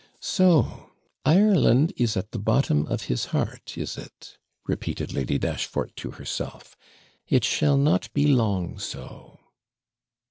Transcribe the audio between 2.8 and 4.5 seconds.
of his heart, is it?'